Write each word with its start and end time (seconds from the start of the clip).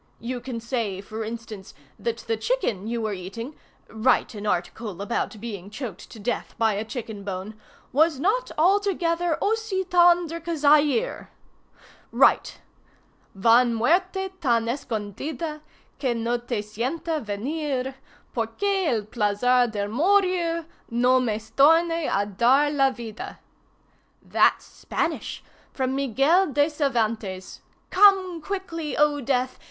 You 0.19 0.39
can 0.41 0.59
say, 0.59 0.99
for 0.99 1.23
instance, 1.23 1.75
that 1.99 2.21
the 2.27 2.35
chicken 2.35 2.87
you 2.87 3.01
were 3.03 3.13
eating 3.13 3.55
(write 3.87 4.33
an 4.33 4.47
article 4.47 4.99
about 4.99 5.39
being 5.39 5.69
choked 5.69 6.09
to 6.09 6.17
death 6.17 6.55
by 6.57 6.73
a 6.73 6.83
chicken 6.83 7.23
bone) 7.23 7.53
was 7.93 8.19
not 8.19 8.49
altogether 8.57 9.37
aussi 9.39 9.83
tendre 9.87 10.39
que 10.39 10.57
Zaire. 10.57 11.29
Write! 12.11 12.61
'Van 13.35 13.75
muerte 13.75 14.29
tan 14.41 14.65
escondida, 14.65 15.61
Que 15.99 16.15
no 16.15 16.39
te 16.39 16.63
sienta 16.63 17.23
venir, 17.23 17.93
Porque 18.33 18.87
el 18.87 19.03
plazer 19.03 19.71
del 19.71 19.89
morir, 19.89 20.65
No 20.89 21.19
mestorne 21.19 22.09
a 22.11 22.25
dar 22.25 22.71
la 22.71 22.89
vida.' 22.89 23.37
"That's 24.23 24.65
Spanish—from 24.65 25.93
Miguel 25.93 26.51
de 26.53 26.69
Cervantes. 26.71 27.61
'Come 27.91 28.41
quickly, 28.41 28.97
O 28.97 29.21
death! 29.21 29.59